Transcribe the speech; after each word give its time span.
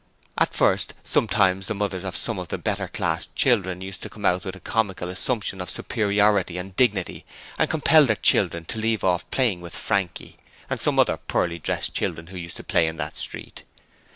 At 0.35 0.55
first, 0.55 0.95
sometimes 1.03 1.67
the 1.67 1.75
mothers 1.75 2.03
of 2.03 2.15
some 2.15 2.39
of 2.39 2.47
the 2.47 2.57
better 2.57 2.87
class 2.87 3.27
children 3.35 3.81
used 3.81 4.01
to 4.01 4.09
come 4.09 4.25
out 4.25 4.43
with 4.43 4.55
a 4.55 4.59
comical 4.59 5.09
assumption 5.09 5.61
of 5.61 5.69
superiority 5.69 6.57
and 6.57 6.75
dignity 6.75 7.23
and 7.59 7.69
compel 7.69 8.05
their 8.07 8.15
children 8.15 8.65
to 8.65 8.79
leave 8.79 9.03
off 9.03 9.29
playing 9.29 9.61
with 9.61 9.75
Frankie 9.75 10.39
and 10.71 10.79
some 10.79 10.97
other 10.97 11.17
poorly 11.17 11.59
dressed 11.59 11.93
children 11.93 12.25
who 12.33 12.37
used 12.37 12.57
to 12.57 12.63
play 12.63 12.87
in 12.87 12.97
that 12.97 13.15
street. 13.15 13.63